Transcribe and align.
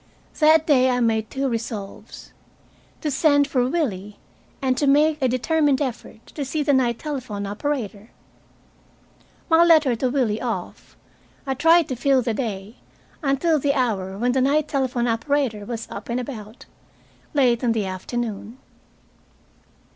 That 0.39 0.65
day 0.65 0.89
I 0.89 0.99
made 0.99 1.29
two 1.29 1.47
resolves 1.47 2.33
to 3.01 3.11
send 3.11 3.47
for 3.47 3.69
Willie 3.69 4.17
and 4.59 4.75
to 4.79 4.87
make 4.87 5.21
a 5.21 5.27
determined 5.27 5.79
effort 5.79 6.25
to 6.33 6.43
see 6.43 6.63
the 6.63 6.73
night 6.73 6.97
telephone 6.97 7.45
operator. 7.45 8.09
My 9.47 9.63
letter 9.63 9.95
to 9.97 10.09
Willie 10.09 10.41
off, 10.41 10.97
I 11.45 11.53
tried 11.53 11.87
to 11.89 11.95
fill 11.95 12.23
the 12.23 12.33
day 12.33 12.77
until 13.21 13.59
the 13.59 13.75
hour 13.75 14.17
when 14.17 14.31
the 14.31 14.41
night 14.41 14.67
telephone 14.67 15.05
operator 15.07 15.65
was 15.65 15.87
up 15.91 16.09
and 16.09 16.19
about, 16.19 16.65
late 17.35 17.61
in 17.61 17.71
the 17.71 17.85
afternoon. 17.85 18.57